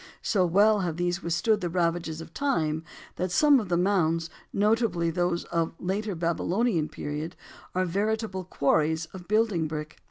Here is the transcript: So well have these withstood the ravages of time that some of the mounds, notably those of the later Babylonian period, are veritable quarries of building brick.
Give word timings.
So 0.23 0.47
well 0.47 0.79
have 0.79 0.97
these 0.97 1.21
withstood 1.21 1.61
the 1.61 1.69
ravages 1.69 2.21
of 2.21 2.33
time 2.33 2.83
that 3.17 3.29
some 3.31 3.59
of 3.59 3.69
the 3.69 3.77
mounds, 3.77 4.31
notably 4.51 5.11
those 5.11 5.43
of 5.43 5.77
the 5.77 5.83
later 5.85 6.15
Babylonian 6.15 6.89
period, 6.89 7.35
are 7.75 7.85
veritable 7.85 8.43
quarries 8.43 9.05
of 9.13 9.27
building 9.27 9.67
brick. 9.67 9.99